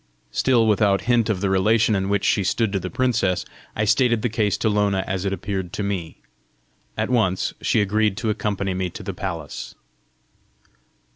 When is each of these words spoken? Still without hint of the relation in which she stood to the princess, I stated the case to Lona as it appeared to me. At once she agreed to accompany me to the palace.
Still 0.31 0.65
without 0.65 1.01
hint 1.01 1.29
of 1.29 1.41
the 1.41 1.49
relation 1.51 1.93
in 1.95 2.09
which 2.09 2.25
she 2.25 2.43
stood 2.43 2.71
to 2.73 2.79
the 2.79 2.89
princess, 2.89 3.45
I 3.75 3.85
stated 3.85 4.23
the 4.23 4.29
case 4.29 4.57
to 4.57 4.67
Lona 4.67 5.03
as 5.05 5.25
it 5.25 5.31
appeared 5.31 5.71
to 5.73 5.83
me. 5.83 6.17
At 6.97 7.11
once 7.11 7.53
she 7.61 7.81
agreed 7.81 8.17
to 8.17 8.31
accompany 8.31 8.73
me 8.73 8.89
to 8.89 9.03
the 9.03 9.13
palace. 9.13 9.75